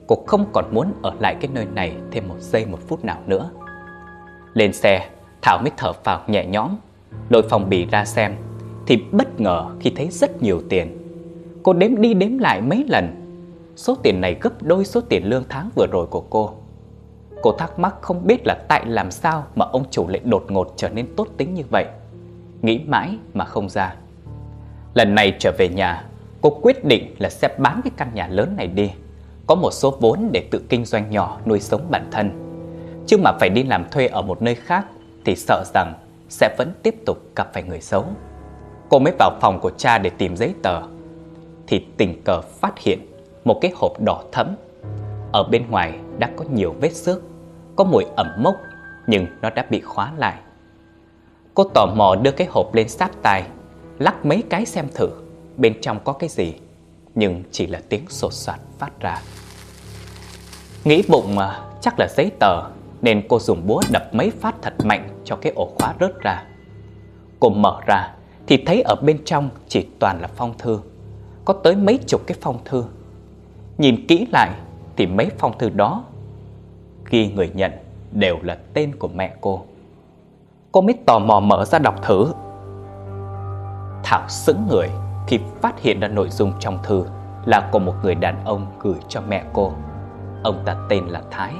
[0.07, 3.19] Cô không còn muốn ở lại cái nơi này Thêm một giây một phút nào
[3.27, 3.51] nữa.
[4.55, 5.11] Lên xe,
[5.43, 6.77] Thảo mới thở phào nhẹ nhõm,
[7.29, 8.37] Lôi phong bì ra xem.
[8.87, 10.99] Thì bất ngờ khi thấy rất nhiều tiền
[11.63, 13.23] Cô đếm đi đếm lại mấy lần
[13.77, 16.53] Số tiền này gấp đôi số tiền lương tháng vừa rồi của cô
[17.43, 20.75] Cô thắc mắc không biết là tại làm sao mà ông chủ lại đột ngột
[20.77, 21.87] trở nên tốt tính như vậy.
[22.63, 23.95] Nghĩ mãi mà không ra.
[24.95, 26.05] Lần này trở về nhà,
[26.41, 28.91] cô quyết định là sẽ bán cái căn nhà lớn này đi.
[29.47, 32.31] Có một số vốn để tự kinh doanh nhỏ nuôi sống bản thân.
[33.07, 34.87] Chứ mà phải đi làm thuê ở một nơi khác
[35.25, 35.95] Thì sợ rằng
[36.29, 38.05] sẽ vẫn tiếp tục gặp phải người xấu
[38.89, 40.83] Cô mới vào phòng của cha để tìm giấy tờ.
[41.67, 43.07] Thì tình cờ phát hiện
[43.45, 44.55] một cái hộp đỏ thẫm.
[45.33, 47.23] Ở bên ngoài đã có nhiều vết xước,
[47.77, 48.57] Có mùi ẩm mốc,
[49.07, 50.37] Nhưng nó đã bị khóa lại.
[51.55, 53.45] Cô tò mò đưa cái hộp lên sát tai,
[53.99, 55.09] Lắc mấy cái xem thử,
[55.57, 56.55] Bên trong có cái gì,
[57.15, 59.23] Nhưng chỉ là tiếng sột soạt phát ra.
[60.85, 62.63] Nghĩ bụng mà chắc là giấy tờ,
[63.03, 66.45] Nên cô dùng búa đập mấy phát thật mạnh Cho cái ổ khóa rớt ra.
[67.41, 68.16] Cô mở ra
[68.47, 70.81] thì thấy ở bên trong chỉ toàn là phong thư
[71.45, 72.85] Có tới mấy chục cái phong thư
[73.79, 74.51] Nhìn kỹ lại
[74.97, 76.05] Thì mấy phong thư đó
[77.05, 77.73] khi người nhận
[78.13, 79.63] đều là tên của mẹ cô
[80.73, 82.33] Cô mới tò mò mở ra đọc thử
[84.05, 84.89] Thảo sững người
[85.27, 87.05] khi phát hiện ra nội dung trong thư
[87.47, 89.73] là của một người đàn ông gửi cho mẹ cô.
[90.43, 91.55] Ông ta tên là Thái.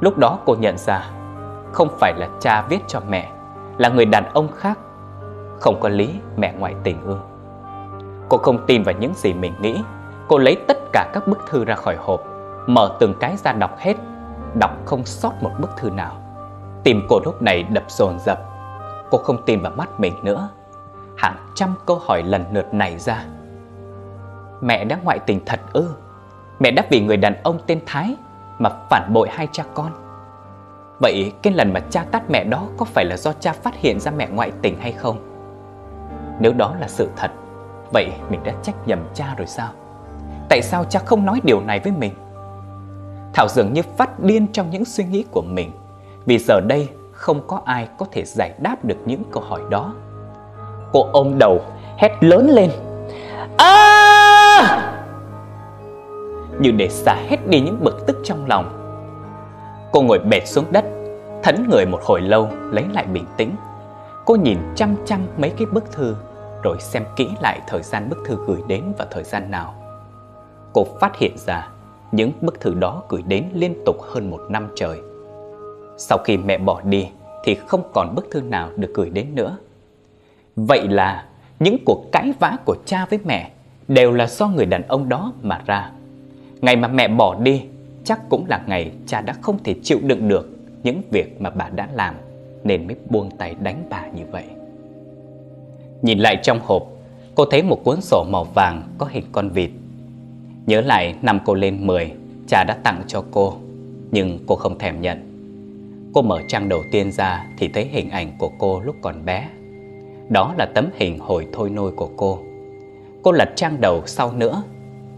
[0.00, 1.10] Lúc đó cô nhận ra
[1.72, 3.30] không phải là cha viết cho mẹ,
[3.78, 4.78] là người đàn ông khác.
[5.60, 7.16] Không có lý mẹ ngoại tình ư.
[8.28, 9.82] Cô không tin vào những gì mình nghĩ.
[10.28, 12.24] Cô lấy tất cả các bức thư ra khỏi hộp,
[12.66, 13.94] mở từng cái ra đọc hết,
[14.54, 16.12] đọc không sót một bức thư nào.
[16.84, 18.38] Tim cô lúc này đập dồn dập.
[19.10, 20.48] Cô không tin vào mắt mình nữa
[21.16, 23.24] hàng trăm câu hỏi lần lượt nảy ra.
[24.60, 25.88] Mẹ đã ngoại tình thật ư?
[26.58, 28.16] Mẹ đã vì người đàn ông tên Thái
[28.58, 29.92] mà phản bội hai cha con.
[31.00, 34.00] Vậy cái lần mà cha tát mẹ đó có phải là do cha phát hiện
[34.00, 35.35] ra mẹ ngoại tình hay không?
[36.40, 37.30] Nếu đó là sự thật,
[37.92, 39.68] vậy mình đã trách nhầm cha rồi sao?
[40.48, 42.12] Tại sao cha không nói điều này với mình?
[43.34, 45.72] Thảo dường như phát điên trong những suy nghĩ của mình
[46.26, 49.94] Vì giờ đây không có ai có thể giải đáp được những câu hỏi đó.
[50.92, 51.60] Cô ôm đầu
[51.96, 52.70] hét lớn lên.
[53.56, 54.82] À
[56.60, 58.72] Như để xả hết đi những bực tức trong lòng.
[59.92, 60.84] Cô ngồi bệt xuống đất
[61.42, 63.50] Thẫn người một hồi lâu lấy lại bình tĩnh.
[64.26, 66.16] Cô nhìn chăm chăm mấy cái bức thư
[66.62, 69.74] Rồi xem kỹ lại thời gian bức thư gửi đến và thời gian nào.
[70.72, 71.68] Cô phát hiện ra
[72.12, 74.98] những bức thư đó gửi đến liên tục hơn một năm trời.
[75.98, 77.08] Sau khi mẹ bỏ đi
[77.44, 79.56] thì không còn bức thư nào được gửi đến nữa.
[80.56, 81.24] Vậy là
[81.60, 83.50] những cuộc cãi vã của cha với mẹ
[83.88, 85.90] đều là do người đàn ông đó mà ra.
[86.60, 87.64] Ngày mà mẹ bỏ đi,
[88.04, 90.48] chắc cũng là ngày cha đã không thể chịu đựng được
[90.82, 92.14] những việc mà bà đã làm
[92.66, 94.44] nên mới buông tay đánh bà như vậy.
[96.02, 96.82] Nhìn lại trong hộp,
[97.34, 99.70] cô thấy một cuốn sổ màu vàng có hình con vịt.
[100.66, 102.12] Nhớ lại năm cô lên 10,
[102.48, 103.54] cha đã tặng cho cô,
[104.10, 105.32] nhưng cô không thèm nhận.
[106.14, 109.48] Cô mở trang đầu tiên ra thì thấy hình ảnh của cô lúc còn bé
[110.28, 112.38] đó là tấm hình hồi thôi nôi của cô
[113.22, 114.62] Cô lật trang đầu sau nữa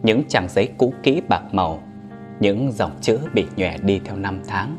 [0.03, 1.83] Những trang giấy cũ kỹ bạc màu
[2.41, 4.77] Những dòng chữ bị nhòe đi theo năm tháng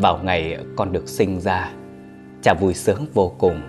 [0.00, 1.70] vào ngày con được sinh ra,
[2.42, 3.60] Cha vui sướng vô cùng.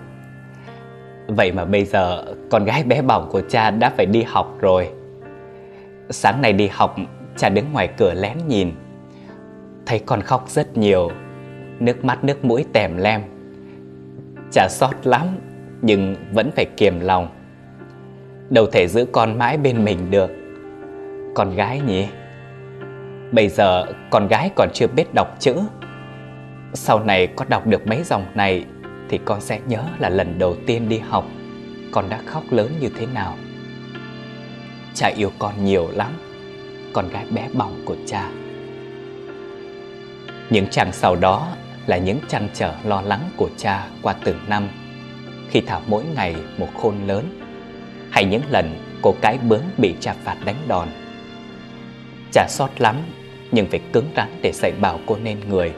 [1.28, 4.90] Vậy mà bây giờ con gái bé bỏng của cha đã phải đi học rồi.
[6.10, 6.96] Sáng nay đi học,
[7.38, 8.72] cha đứng ngoài cửa lén nhìn.
[9.86, 11.12] Thấy con khóc rất nhiều,
[11.80, 13.22] Nước mắt nước mũi tèm lem.
[14.52, 15.28] Cha xót lắm,
[15.82, 17.28] Nhưng vẫn phải kiềm lòng.
[18.50, 20.32] Đâu thể giữ con mãi bên mình được.
[21.36, 22.08] Con gái nhỉ?
[23.32, 25.56] Bây giờ con gái còn chưa biết đọc chữ.
[26.76, 28.66] Sau này có đọc được mấy dòng này
[29.10, 31.26] Thì con sẽ nhớ là lần đầu tiên đi học.
[31.92, 33.38] Con đã khóc lớn như thế nào?
[34.94, 36.12] Cha yêu con nhiều lắm.
[36.94, 38.30] Con gái bé bỏng của cha.
[40.50, 41.56] Những chàng sau đó
[41.88, 44.70] là những trăn trở lo lắng của cha qua từng năm.
[45.50, 47.42] Khi Thảo mỗi ngày một khôn lớn,
[48.12, 50.88] hay những lần cô cái bướng bị cha phạt đánh đòn.
[52.32, 52.96] Cha xót lắm,
[53.52, 55.74] nhưng phải cứng rắn để dạy bảo cô nên người.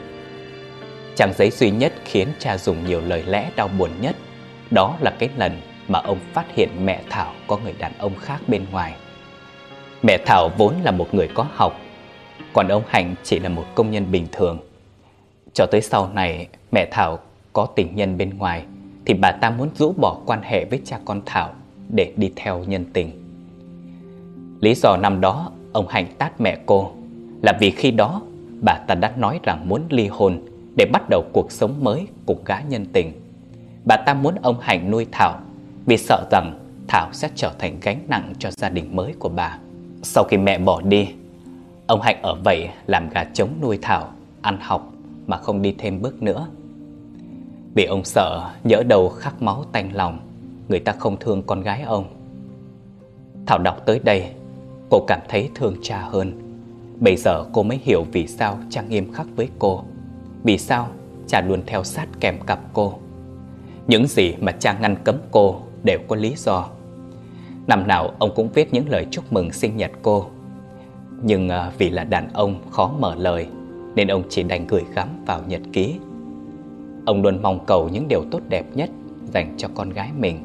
[1.18, 4.16] Trang giấy duy nhất khiến cha dùng nhiều lời lẽ đau buồn nhất
[4.70, 8.40] đó là cái lần mà ông phát hiện mẹ Thảo có người đàn ông khác
[8.48, 8.94] bên ngoài.
[10.02, 11.80] Mẹ Thảo vốn là một người có học,
[12.52, 14.58] còn ông Hạnh chỉ là một công nhân bình thường.
[15.52, 17.18] Cho tới sau này mẹ Thảo
[17.52, 18.64] có tình nhân bên ngoài
[19.04, 21.50] Thì bà ta muốn rũ bỏ quan hệ với cha con Thảo
[21.88, 23.10] Để đi theo nhân tình
[24.60, 26.92] Lý do năm đó ông Hạnh tát mẹ cô
[27.42, 28.22] Là vì khi đó
[28.60, 30.40] bà ta đã nói rằng muốn ly hôn
[30.78, 33.12] để bắt đầu cuộc sống mới cùng gã nhân tình
[33.84, 35.40] Bà ta muốn ông Hạnh nuôi Thảo
[35.86, 39.58] Vì sợ rằng Thảo sẽ trở thành gánh nặng cho gia đình mới của bà
[40.02, 41.08] Sau khi mẹ bỏ đi
[41.86, 44.08] Ông Hạnh ở vậy làm gà trống nuôi Thảo
[44.42, 44.92] Ăn học
[45.28, 46.46] mà không đi thêm bước nữa.
[47.74, 50.18] Vì ông sợ nhỡ đầu khắc máu tanh lòng,
[50.68, 52.04] người ta không thương con gái ông.
[53.46, 54.30] Thảo đọc tới đây,
[54.90, 56.32] cô cảm thấy thương cha hơn.
[57.00, 59.84] Bây giờ cô mới hiểu vì sao cha nghiêm khắc với cô
[60.44, 60.88] vì sao
[61.26, 62.94] cha luôn theo sát kèm cặp cô?
[63.86, 66.68] Những gì mà cha ngăn cấm cô đều có lý do.
[67.66, 70.26] Năm nào ông cũng viết những lời chúc mừng sinh nhật cô.
[71.22, 73.46] Nhưng à, vì là đàn ông khó mở lời,
[73.94, 75.94] Nên ông chỉ đành gửi gắm vào nhật ký.
[77.06, 78.90] Ông luôn mong cầu những điều tốt đẹp nhất
[79.32, 80.38] dành cho con gái mình.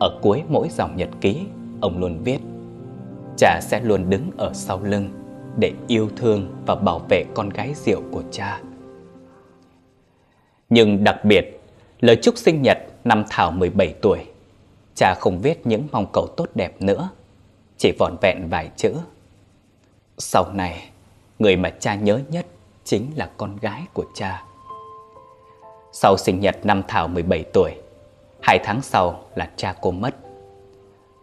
[0.00, 1.40] Ở cuối mỗi dòng nhật ký,
[1.80, 2.38] Ông luôn viết,
[3.36, 5.08] Cha sẽ luôn đứng ở sau lưng
[5.58, 8.60] Để yêu thương và bảo vệ con gái diệu của cha.
[10.74, 11.60] Nhưng đặc biệt,
[12.00, 14.18] Lời chúc sinh nhật năm Thảo 17 tuổi,
[14.94, 17.08] Cha không viết những mong cầu tốt đẹp nữa,
[17.78, 18.94] Chỉ vòn vẹn vài chữ.
[20.18, 20.90] Sau này,
[21.38, 22.46] Người mà cha nhớ nhất
[22.84, 24.44] Chính là con gái của cha.
[25.92, 27.72] Sau sinh nhật năm Thảo 17 tuổi,
[28.42, 30.14] Hai tháng sau là cha cô mất.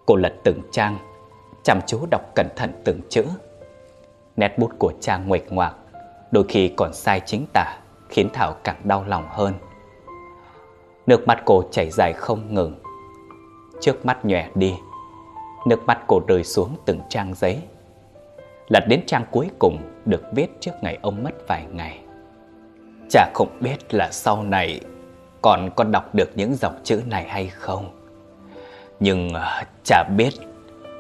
[0.06, 0.98] Cô lật từng trang,
[1.64, 3.26] Chăm chú đọc cẩn thận từng chữ.
[4.36, 5.76] Nét bút của cha nguệch ngoạc,
[6.32, 7.81] Đôi khi còn sai chính tả.
[8.12, 9.54] Khiến Thảo càng đau lòng hơn.
[11.08, 12.76] Nước mắt cô chảy dài không ngừng.
[13.82, 14.76] Trước mắt nhòe đi,
[15.66, 17.60] Nước mắt cô rơi xuống từng trang giấy.
[18.70, 22.00] Lật đến trang cuối cùng Được viết trước ngày ông mất vài ngày.
[23.10, 24.82] Chả không biết là sau này
[25.42, 28.02] Còn có đọc được những dòng chữ này hay không.
[29.00, 30.34] Nhưng ờ, chả biết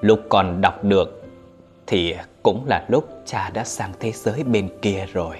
[0.01, 1.23] Lúc còn đọc được
[1.87, 5.37] Thì cũng là lúc cha đã sang thế giới bên kia rồi.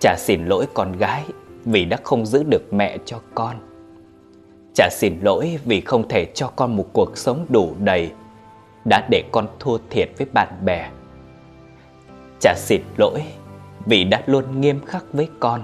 [0.00, 1.24] Cha xin lỗi con gái
[1.64, 3.56] Vì đã không giữ được mẹ cho con.
[4.74, 8.10] Cha xin lỗi vì không thể cho con một cuộc sống đủ đầy,
[8.84, 10.90] Đã để con thua thiệt với bạn bè.
[12.40, 13.22] Cha xin lỗi
[13.86, 15.62] vì đã luôn nghiêm khắc với con.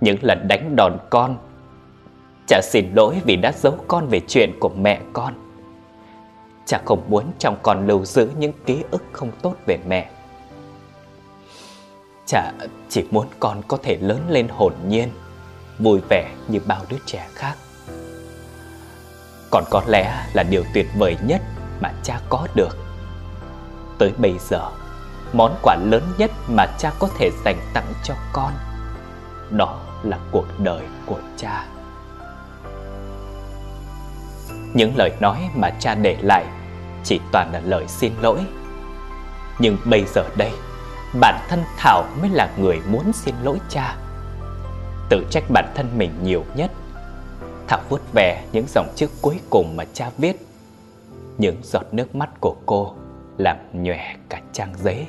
[0.00, 1.36] Những lần đánh đòn con
[2.46, 5.34] Cha xin lỗi vì đã giấu con về chuyện của mẹ con.
[6.66, 10.10] Cha không muốn trong con lưu giữ những ký ức không tốt về mẹ
[12.26, 12.52] chả,
[12.88, 15.08] chỉ muốn con có thể lớn lên hồn nhiên,
[15.78, 17.54] Vui vẻ như bao đứa trẻ khác.
[19.50, 21.42] Còn có lẽ là điều tuyệt vời nhất
[21.80, 22.76] mà cha có được.
[23.98, 24.70] Tới bây giờ,
[25.32, 28.52] Món quà lớn nhất mà cha có thể dành tặng cho con,
[29.50, 31.66] Đó là cuộc đời của cha.
[34.74, 36.44] Những lời nói mà cha để lại
[37.04, 38.38] Chỉ toàn là lời xin lỗi.
[39.58, 40.52] Nhưng bây giờ đây
[41.20, 43.96] Bản thân Thảo mới là người muốn xin lỗi cha.
[45.08, 46.70] Tự trách bản thân mình nhiều nhất.
[47.68, 50.46] Thảo vuốt về những dòng chữ cuối cùng mà cha viết.
[51.38, 52.94] Những giọt nước mắt của cô
[53.38, 55.06] làm nhòe cả trang giấy.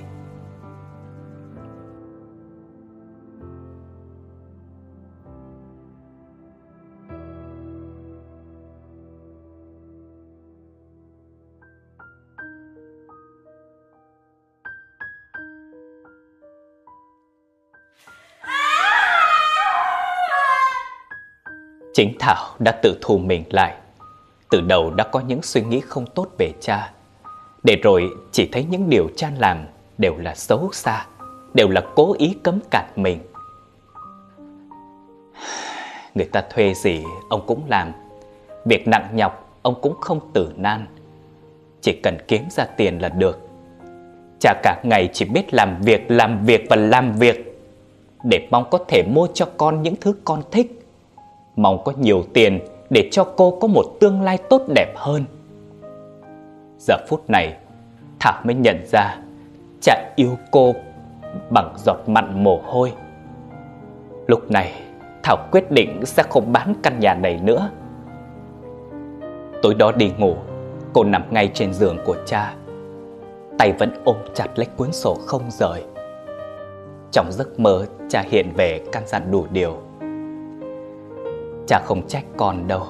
[21.96, 23.76] Chính Thảo đã tự thù mình lại.
[24.50, 26.92] Từ đầu đã có những suy nghĩ không tốt về cha.
[27.64, 29.66] Để rồi chỉ thấy những điều cha làm
[29.98, 31.06] đều là xấu xa
[31.54, 33.20] Đều là cố ý cấm cản mình.
[36.16, 37.92] Người ta thuê gì ông cũng làm.
[38.66, 40.86] Việc nặng nhọc ông cũng không tử nan.
[41.82, 43.40] Chỉ cần kiếm ra tiền là được.
[44.40, 47.60] Cha cả ngày chỉ biết làm việc, làm việc và làm việc.
[48.24, 50.85] Để mong có thể mua cho con những thứ con thích
[51.56, 55.26] mong có nhiều tiền để cho cô có một tương lai tốt đẹp hơn.
[56.80, 57.58] Giờ phút này,
[58.20, 59.18] Thảo mới nhận ra
[59.82, 60.74] cha yêu cô
[61.50, 62.94] bằng giọt mặn mồ hôi.
[64.28, 64.74] Lúc này,
[65.24, 67.70] Thảo quyết định sẽ không bán căn nhà này nữa.
[69.62, 70.36] Tối đó đi ngủ,
[70.94, 72.56] cô nằm ngay trên giường của cha.
[73.58, 75.84] Tay vẫn ôm chặt lấy cuốn sổ không rời.
[77.12, 79.85] Trong giấc mơ, cha hiện về căn dặn đủ điều.
[81.68, 82.84] Cha không trách con đâu,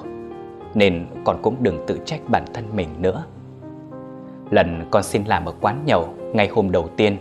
[0.74, 3.24] Nên con cũng đừng tự trách bản thân mình nữa.
[4.50, 7.16] Lần con xin làm ở quán nhậu Ngày hôm đầu tiên,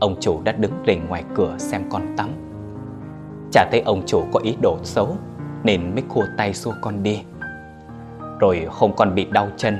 [0.00, 2.28] Ông chủ đã đứng rình ngoài cửa xem con tắm.
[3.52, 5.16] Chả thấy ông chủ có ý đồ xấu,
[5.62, 7.22] Nên mới khua tay xua con đi.
[8.40, 9.78] Rồi hôm con bị đau chân,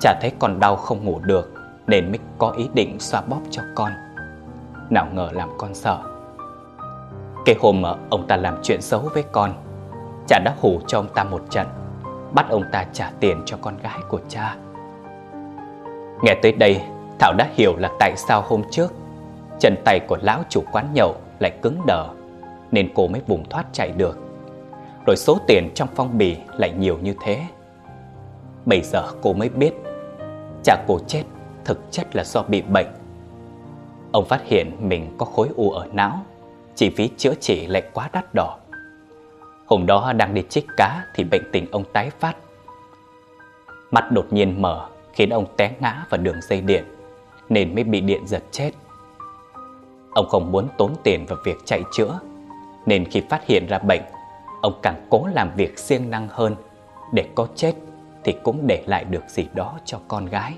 [0.00, 1.52] chả thấy con đau không ngủ được,
[1.86, 3.92] Nên mới có ý định xoa bóp cho con.
[4.90, 5.98] Nào ngờ làm con sợ.
[7.44, 9.65] Cái hôm ông ta làm chuyện xấu với con
[10.28, 11.66] Cha đã hù cho ông ta một trận
[12.32, 14.56] Bắt ông ta trả tiền cho con gái của cha.
[16.22, 16.80] Nghe tới đây
[17.18, 18.92] Thảo đã hiểu là tại sao hôm trước
[19.60, 22.06] Chân tay của lão chủ quán nhậu lại cứng đờ
[22.70, 24.18] Nên cô mới vùng thoát chạy được.
[25.06, 27.42] Rồi số tiền trong phong bì lại nhiều như thế.
[28.64, 29.72] Bây giờ cô mới biết
[30.64, 31.22] Cha cô chết
[31.64, 32.86] thực chất là do bị bệnh.
[34.12, 36.22] Ông phát hiện mình có khối u ở não,
[36.74, 38.58] chi phí chữa trị lại quá đắt đỏ.
[39.66, 42.36] Hôm đó đang đi chích cá thì bệnh tình ông tái phát.
[43.90, 46.84] Mắt đột nhiên mở khiến ông té ngã vào đường dây điện
[47.48, 48.70] nên mới bị điện giật chết.
[50.14, 52.18] Ông không muốn tốn tiền vào việc chạy chữa
[52.86, 54.02] nên khi phát hiện ra bệnh,
[54.62, 56.56] ông càng cố làm việc siêng năng hơn
[57.12, 57.74] để có chết
[58.24, 60.54] thì cũng để lại được gì đó cho con gái.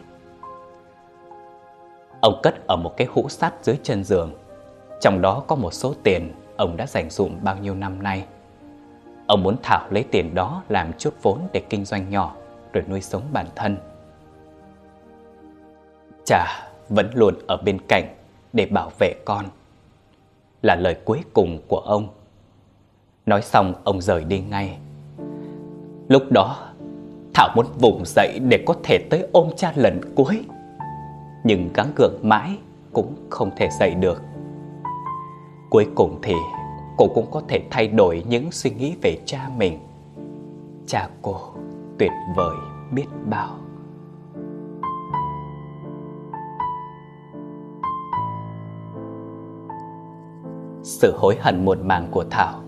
[2.21, 4.33] Ông cất ở một cái hũ sắt dưới chân giường,
[5.01, 8.25] trong đó có một số tiền ông đã dành dụm bao nhiêu năm nay.
[9.29, 12.35] Ông muốn Thảo lấy tiền đó làm chút vốn để kinh doanh nhỏ,
[12.73, 13.77] rồi nuôi sống bản thân.
[16.25, 16.47] Cha
[16.89, 18.05] vẫn luôn ở bên cạnh
[18.53, 19.45] để bảo vệ con.
[20.63, 22.09] Là lời cuối cùng của ông.
[23.27, 24.79] Nói xong, ông rời đi ngay.
[26.09, 26.57] Lúc đó,
[27.35, 30.45] Thảo muốn vùng dậy để có thể tới ôm cha lần cuối,
[31.45, 32.59] Nhưng gắng gượng mãi
[32.93, 34.23] cũng không thể dậy được
[35.71, 36.35] Cuối cùng thì
[36.99, 39.79] cô cũng có thể thay đổi những suy nghĩ về cha mình
[40.87, 41.37] Cha cô
[41.99, 42.57] tuyệt vời,
[42.93, 43.59] biết bao
[50.83, 52.61] Sự hối hận muộn màng của Thảo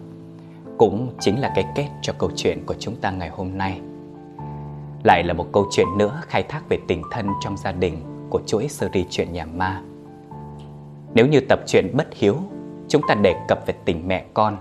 [0.79, 3.81] cũng chính là cái kết cho câu chuyện của chúng ta ngày hôm nay.
[5.05, 7.97] Lại là một câu chuyện nữa khai thác về tình thân trong gia đình
[8.31, 9.83] của chuỗi series chuyện nhà ma.
[11.15, 12.37] Nếu như tập truyện Bất Hiếu
[12.91, 14.57] chúng ta đề cập về tình mẹ con,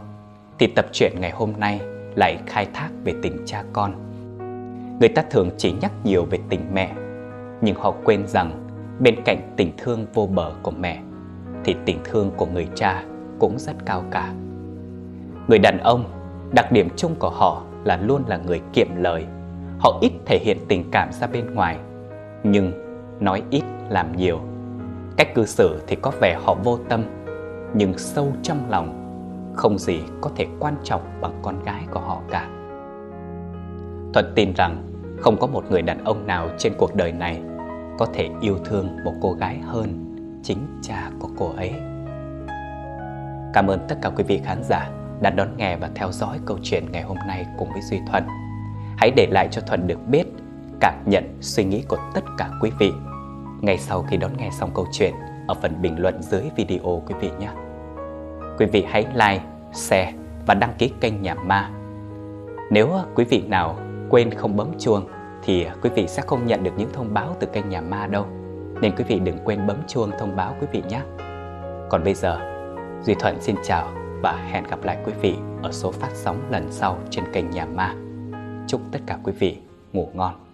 [0.60, 1.82] thì tập truyện ngày hôm nay
[2.16, 3.94] lại khai thác về tình cha con.
[5.00, 6.92] Người ta thường chỉ nhắc nhiều về tình mẹ,
[7.62, 8.68] nhưng họ quên rằng
[9.00, 11.02] bên cạnh tình thương vô bờ của mẹ,
[11.64, 13.04] thì tình thương của người cha
[13.40, 14.34] cũng rất cao cả.
[15.48, 16.04] Người đàn ông,
[16.52, 19.26] đặc điểm chung của họ là luôn là người kiệm lời.
[19.80, 21.78] Họ ít thể hiện tình cảm ra bên ngoài,
[22.44, 22.72] nhưng
[23.20, 24.40] nói ít làm nhiều.
[25.18, 27.04] Cách cư xử thì có vẻ họ vô tâm,
[27.74, 29.06] nhưng sâu trong lòng
[29.56, 32.50] không gì có thể quan trọng bằng con gái của họ cả.
[34.14, 34.84] Thuận tin rằng
[35.20, 37.42] không có một người đàn ông nào trên cuộc đời này
[37.98, 40.06] có thể yêu thương một cô gái hơn
[40.44, 41.72] chính cha của cô ấy.
[43.54, 44.90] Cảm ơn tất cả quý vị khán giả
[45.22, 48.24] đã đón nghe và theo dõi câu chuyện ngày hôm nay cùng với Duy Thuận.
[48.98, 50.28] Hãy để lại cho Thuận được biết
[50.80, 52.92] cảm nhận, suy nghĩ của tất cả quý vị
[53.62, 55.14] ngay sau khi đón nghe xong câu chuyện
[55.50, 57.50] ở phần bình luận dưới video quý vị nhé.
[58.58, 59.42] Quý vị hãy like,
[59.74, 60.14] share
[60.46, 61.70] và đăng ký kênh Nhà Ma.
[62.72, 65.08] Nếu quý vị nào quên không bấm chuông
[65.44, 68.26] thì quý vị sẽ không nhận được những thông báo từ kênh Nhà Ma đâu.
[68.82, 71.02] Nên quý vị đừng quên bấm chuông thông báo quý vị nhé.
[71.90, 72.40] Còn bây giờ,
[73.04, 73.88] Duy Thuận xin chào
[74.22, 77.66] và hẹn gặp lại quý vị ở số phát sóng lần sau trên kênh Nhà
[77.66, 77.96] Ma.
[78.68, 79.58] Chúc tất cả quý vị
[79.94, 80.49] ngủ ngon.